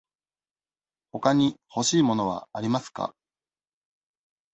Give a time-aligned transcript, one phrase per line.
[1.11, 3.13] ほかに欲しい物はありますか。